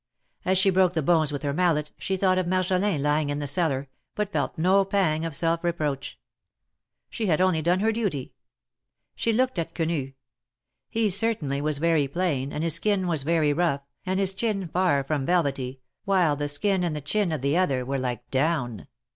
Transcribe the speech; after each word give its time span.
As 0.45 0.57
she 0.57 0.71
broke 0.71 0.93
the 0.95 1.03
bones 1.03 1.31
with 1.31 1.43
her 1.43 1.53
mallet, 1.53 1.91
she 1.99 2.17
thought 2.17 2.39
of 2.39 2.47
Marjolin 2.47 3.03
lying 3.03 3.29
in 3.29 3.37
the 3.37 3.45
cellar, 3.45 3.87
but 4.15 4.31
felt 4.31 4.57
no 4.57 4.83
pang 4.83 5.25
of 5.25 5.35
self 5.35 5.63
reproach. 5.63 6.17
She 7.11 7.27
had 7.27 7.39
only 7.39 7.61
done 7.61 7.81
her 7.81 7.91
duty. 7.91 8.33
She 9.13 9.31
looked 9.31 9.59
at 9.59 9.75
Quenu; 9.75 10.13
he 10.89 11.11
certainly 11.11 11.61
was 11.61 11.77
very 11.77 12.07
plain, 12.07 12.51
and 12.51 12.63
his 12.63 12.73
skin 12.73 13.05
was 13.05 13.21
very 13.21 13.53
rough, 13.53 13.81
and 14.03 14.19
his 14.19 14.33
chin 14.33 14.69
far 14.69 15.03
from 15.03 15.27
velvety, 15.27 15.81
while 16.03 16.35
the 16.35 16.47
skin 16.47 16.83
and 16.83 16.95
the 16.95 17.01
chin 17.01 17.31
of 17.31 17.41
the 17.43 17.55
other 17.55 17.85
were 17.85 17.99
like 17.99 18.27
down. 18.31 18.87